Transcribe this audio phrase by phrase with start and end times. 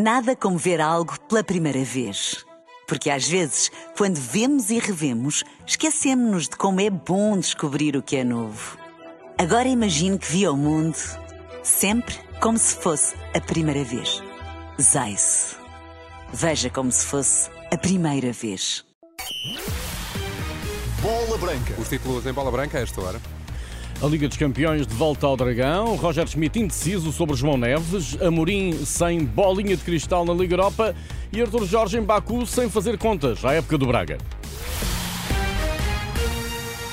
[0.00, 2.46] Nada como ver algo pela primeira vez.
[2.86, 8.14] Porque às vezes, quando vemos e revemos, esquecemos-nos de como é bom descobrir o que
[8.14, 8.78] é novo.
[9.36, 10.96] Agora imagine que viu o mundo
[11.64, 14.22] sempre como se fosse a primeira vez.
[14.80, 15.56] Zais.
[16.32, 18.84] Veja como se fosse a primeira vez.
[21.02, 21.74] Bola Branca.
[21.76, 23.20] Os títulos em bola branca a esta hora.
[24.00, 25.96] A Liga dos Campeões de volta ao Dragão.
[25.96, 28.16] Roger Schmidt indeciso sobre João Neves.
[28.22, 30.94] Amorim sem bolinha de cristal na Liga Europa.
[31.32, 34.18] E Arthur Jorge em Baku sem fazer contas à época do Braga.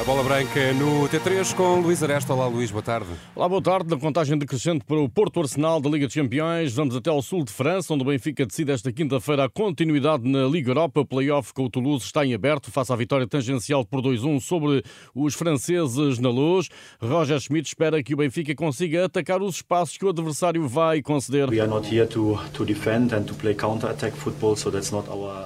[0.00, 2.32] A bola branca no T3 com Luís Aresta.
[2.32, 3.08] Olá, Luís, boa tarde.
[3.36, 3.90] Olá, boa tarde.
[3.90, 7.44] Na contagem decrescente para o Porto Arsenal da Liga dos Campeões, vamos até ao sul
[7.44, 11.00] de França, onde o Benfica decide esta quinta-feira a continuidade na Liga Europa.
[11.00, 14.82] O play-off com o Toulouse está em aberto, face à vitória tangencial por 2-1 sobre
[15.14, 16.70] os franceses na luz.
[16.98, 21.48] Roger Schmidt espera que o Benfica consiga atacar os espaços que o adversário vai conceder.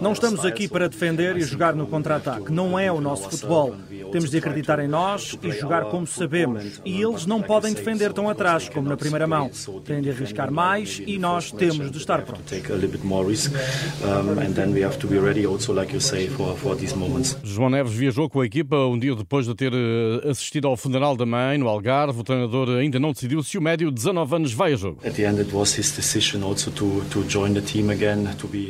[0.00, 2.50] Não estamos aqui para defender e jogar no contra-ataque.
[2.50, 3.76] Não é o nosso futebol.
[4.10, 6.80] Temos de acreditar em nós e jogar como sabemos.
[6.84, 9.50] E eles não podem defender tão atrás como na primeira mão.
[9.84, 12.52] Têm de arriscar mais e nós temos de estar prontos.
[17.42, 21.16] João Neves viajou com a equipa um dia depois de ter eh, assistido ao funeral
[21.16, 22.20] da mãe no Algarve.
[22.20, 24.98] O treinador ainda não decidiu se o médio de 19 anos vai a jogo.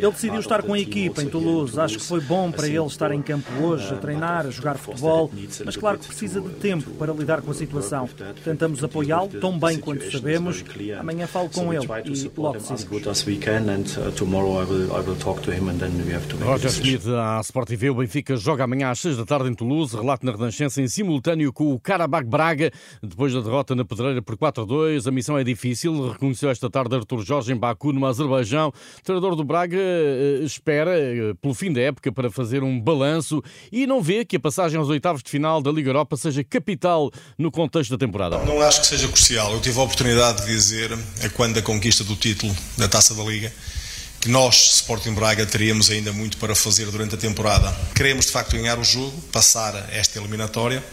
[0.00, 1.78] Ele decidiu estar com a equipa em Toulouse.
[1.78, 5.30] Acho que foi bom para ele estar em campo hoje, a treinar, a jogar futebol,
[5.64, 8.08] mas claro que precisa de tempo para lidar com a situação.
[8.44, 10.64] Tentamos apoiá-lo tão bem quanto sabemos.
[10.98, 12.84] Amanhã falo com ele e logo decidimos.
[16.44, 17.90] Roger Schmidt à Sport TV.
[17.90, 19.96] O Benfica joga amanhã às 6 da tarde em Toulouse.
[19.96, 22.70] Relato na Renascença em simultâneo com o Karabakh Braga.
[23.02, 25.06] Depois da derrota na Pedreira por 4-2.
[25.06, 26.10] A missão é difícil.
[26.10, 28.68] Reconheceu esta tarde Artur Jorge em Baku, no Azerbaijão.
[28.68, 33.42] O treinador do Braga eh, espera eh, pelo fim da época para fazer um balanço
[33.70, 37.10] e não vê que a passagem aos oitavos de final da Liga Europa seja capital
[37.38, 38.38] no contexto da temporada.
[38.44, 39.52] Não acho que seja crucial.
[39.52, 40.92] Eu tive a oportunidade de dizer,
[41.24, 43.52] a quando da conquista do título da Taça da Liga,
[44.20, 47.74] que nós, Sporting Braga, teríamos ainda muito para fazer durante a temporada.
[47.94, 50.84] Queremos de facto ganhar o jogo, passar esta eliminatória,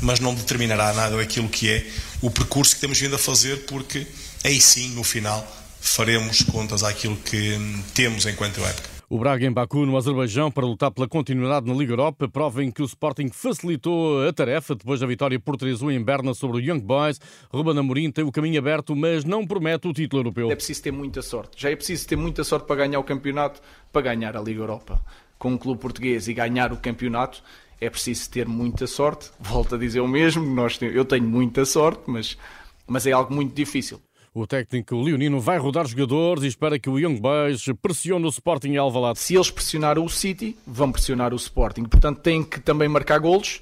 [0.00, 1.86] mas não determinará nada aquilo que é
[2.20, 4.06] o percurso que temos vindo a fazer, porque
[4.44, 5.46] aí sim, no final,
[5.80, 7.58] faremos contas àquilo que
[7.94, 8.88] temos enquanto época.
[9.12, 12.70] O Braga em Baku, no Azerbaijão, para lutar pela continuidade na Liga Europa, prova em
[12.70, 16.60] que o Sporting facilitou a tarefa depois da vitória por 3-1 em Berna sobre o
[16.60, 17.20] Young Boys.
[17.52, 20.50] Ruben Amorim tem o caminho aberto, mas não promete o título europeu.
[20.50, 21.60] É preciso ter muita sorte.
[21.60, 23.60] Já é preciso ter muita sorte para ganhar o campeonato,
[23.92, 24.98] para ganhar a Liga Europa.
[25.38, 27.42] Com um clube português e ganhar o campeonato,
[27.78, 29.28] é preciso ter muita sorte.
[29.38, 32.38] Volto a dizer o mesmo, nós, eu tenho muita sorte, mas,
[32.86, 34.00] mas é algo muito difícil.
[34.34, 38.70] O técnico leonino vai rodar jogadores e espera que o Young Boys pressione o Sporting
[38.70, 39.18] em Alvalade.
[39.18, 41.84] Se eles pressionaram o City, vão pressionar o Sporting.
[41.84, 43.60] Portanto, têm que também marcar golos,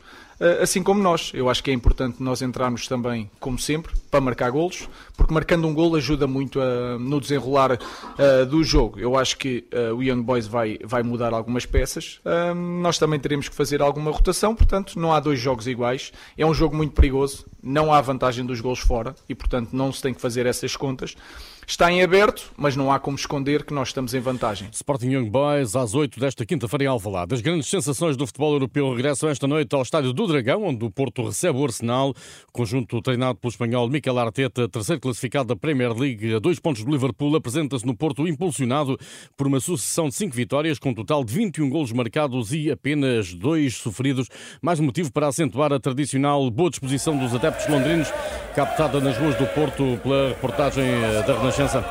[0.63, 1.31] assim como nós.
[1.35, 5.67] Eu acho que é importante nós entrarmos também, como sempre, para marcar golos, porque marcando
[5.67, 8.99] um golo ajuda muito a, no desenrolar uh, do jogo.
[8.99, 9.65] Eu acho que
[9.95, 12.21] o Young Boys vai, vai mudar algumas peças.
[12.81, 16.13] Nós também teremos que fazer alguma rotação, portanto, não há dois jogos iguais.
[16.37, 20.03] É um jogo muito perigoso, não há vantagem dos golos fora e, portanto, não se
[20.03, 21.17] tem que fazer essas contas.
[21.67, 24.69] Está em aberto, mas não há como esconder que nós estamos em vantagem.
[24.73, 27.35] Sporting Young Boys às 8 desta quinta-feira em Alvalade.
[27.35, 30.91] As grandes sensações do futebol europeu regressam esta noite ao estádio do Dragão, onde o
[30.91, 32.15] Porto recebe o Arsenal.
[32.53, 36.91] Conjunto treinado pelo espanhol Mikel Arteta, terceiro classificado da Premier League, a dois pontos do
[36.91, 38.99] Liverpool, apresenta-se no Porto impulsionado
[39.37, 43.33] por uma sucessão de cinco vitórias, com um total de 21 golos marcados e apenas
[43.33, 44.29] dois sofridos.
[44.61, 48.09] Mais motivo para acentuar a tradicional boa disposição dos adeptos londrinos,
[48.55, 50.85] captada nas ruas do Porto pela reportagem
[51.27, 51.85] da Renascença.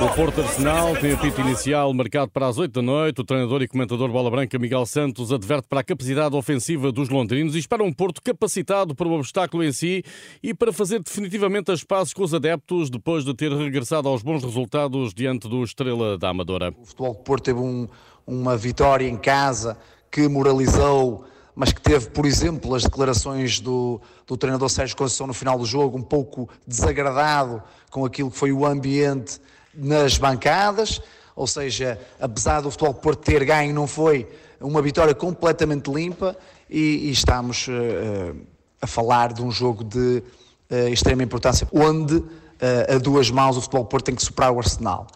[0.00, 3.20] O Porto Arsenal tem o apito inicial marcado para as 8 da noite.
[3.20, 7.54] O treinador e comentador bola branca Miguel Santos adverte para a capacidade ofensiva dos londrinos
[7.54, 10.02] e espera um Porto capacitado para o obstáculo em si
[10.42, 14.42] e para fazer definitivamente as pazes com os adeptos depois de ter regressado aos bons
[14.42, 16.74] resultados diante do Estrela da Amadora.
[16.76, 17.88] O Futebol do Porto teve um,
[18.26, 19.78] uma vitória em casa
[20.10, 21.24] que moralizou
[21.54, 25.64] mas que teve, por exemplo, as declarações do, do treinador Sérgio Conceição no final do
[25.64, 29.40] jogo, um pouco desagradado com aquilo que foi o ambiente
[29.72, 31.00] nas bancadas,
[31.36, 34.28] ou seja, apesar do futebol Porto ter ganho, não foi
[34.60, 36.36] uma vitória completamente limpa
[36.68, 38.36] e, e estamos uh,
[38.80, 40.22] a falar de um jogo de
[40.70, 44.58] uh, extrema importância, onde uh, a duas mãos o futebol Porto tem que superar o
[44.58, 45.06] Arsenal.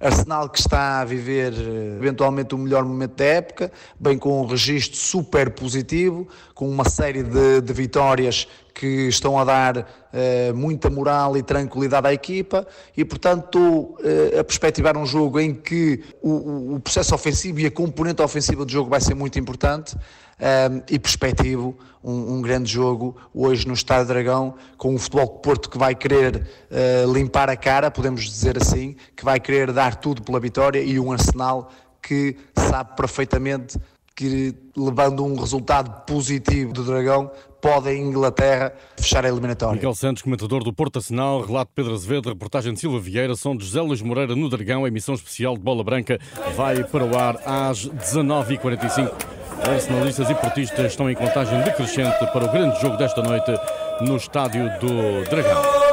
[0.00, 4.46] Arsenal que está a viver eh, eventualmente o melhor momento da época, bem com um
[4.46, 10.90] registro super positivo, com uma série de, de vitórias que estão a dar uh, muita
[10.90, 16.74] moral e tranquilidade à equipa e, portanto, uh, a perspectivar um jogo em que o,
[16.74, 19.96] o, processo ofensivo e a componente ofensiva do jogo vai ser muito importante
[20.40, 25.70] um, e perspectivo um, um, grande jogo hoje no Estádio Dragão com um futebol Porto
[25.70, 30.22] que vai querer uh, limpar a cara, podemos dizer assim, que vai querer dar tudo
[30.22, 31.70] pela vitória e um Arsenal
[32.02, 33.78] que sabe perfeitamente
[34.14, 37.30] que levando um resultado positivo do Dragão
[37.60, 39.74] pode em Inglaterra fechar a eliminatória.
[39.74, 43.64] Miguel Santos, comentador do Porto Arsenal, relato Pedro Azevedo, reportagem de Silva Vieira, som de
[43.64, 46.18] José Luís Moreira no Dragão, a emissão especial de Bola Branca
[46.56, 49.35] vai para o ar às 19h45.
[49.68, 53.52] Arsenalistas e portistas estão em contagem decrescente para o grande jogo desta noite
[54.00, 55.85] no estádio do Dragão.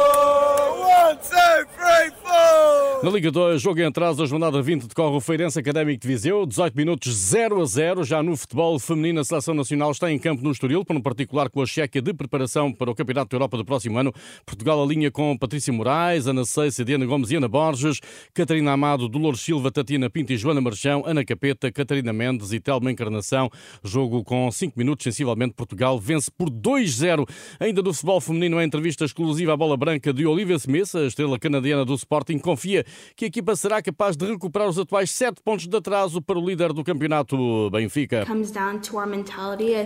[3.04, 6.46] Na Liga 2, jogo em atraso, a jornada 20 decorre o Feirense Académico de Viseu,
[6.46, 8.04] 18 minutos 0 a 0.
[8.06, 11.50] Já no futebol feminino, a Seleção Nacional está em campo no Estoril, para um particular
[11.50, 14.14] com a Chequia de preparação para o Campeonato da Europa do próximo ano.
[14.46, 18.00] Portugal alinha com Patrícia Moraes, Ana Seixa, Diana Gomes e Ana Borges,
[18.34, 22.90] Catarina Amado, Dolores Silva, Tatiana Pinto e Joana Marchão, Ana Capeta, Catarina Mendes e Telma
[22.90, 23.50] Encarnação.
[23.84, 27.28] Jogo com 5 minutos, sensivelmente, Portugal vence por 2-0.
[27.60, 31.38] Ainda do futebol feminino, a entrevista exclusiva à bola branca de Olivia Smith, a estrela
[31.38, 32.86] canadiana do Sporting, confia
[33.16, 36.46] que a equipa será capaz de recuperar os atuais sete pontos de atraso para o
[36.46, 38.26] líder do campeonato Benfica.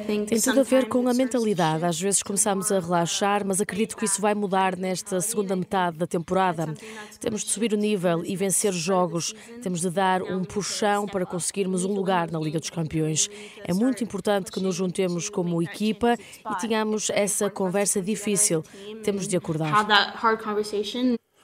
[0.05, 1.85] Tem tudo a ver com a mentalidade.
[1.85, 6.07] Às vezes começamos a relaxar, mas acredito que isso vai mudar nesta segunda metade da
[6.07, 6.73] temporada.
[7.19, 9.33] Temos de subir o nível e vencer jogos.
[9.61, 13.29] Temos de dar um puxão para conseguirmos um lugar na Liga dos Campeões.
[13.63, 18.63] É muito importante que nos juntemos como equipa e tenhamos essa conversa difícil.
[19.03, 19.73] Temos de acordar.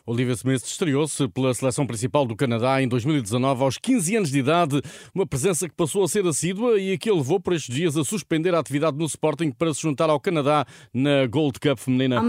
[0.06, 4.82] Olivia Smith estreou-se pela seleção principal do Canadá em 2019, aos 15 anos de idade,
[5.16, 8.04] uma presença que passou a ser assídua e que a levou por estes dias a
[8.04, 12.20] suspender a atividade no Sporting para se juntar ao Canadá na Gold Cup feminina.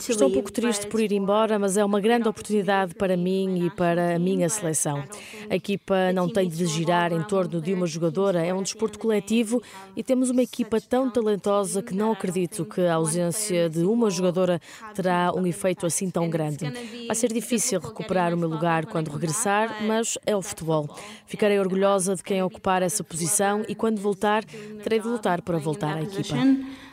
[0.00, 3.70] Estou um pouco triste por ir embora, mas é uma grande oportunidade para mim e
[3.70, 5.04] para a minha seleção.
[5.48, 9.62] A equipa não tem de girar em torno de uma jogadora, é um desporto coletivo
[9.94, 14.60] e temos uma equipa tão talentosa que não acredito que a ausência de uma jogadora
[14.92, 16.64] terá um efeito assim assim tão grande.
[17.06, 20.88] Vai ser difícil recuperar o meu lugar quando regressar, mas é o futebol.
[21.26, 24.44] Ficarei orgulhosa de quem ocupar essa posição e quando voltar,
[24.82, 26.36] terei de lutar para voltar à equipa.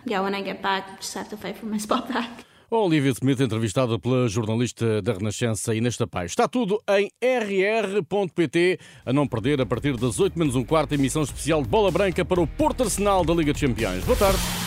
[2.69, 6.31] Olivia Smith, entrevistada pela jornalista da Renascença Inês Tapais.
[6.31, 11.23] Está tudo em rr.pt, a não perder a partir das 8 menos um quarto, emissão
[11.23, 14.03] especial de Bola Branca para o Porto Arsenal da Liga dos Campeões.
[14.03, 14.66] Boa tarde.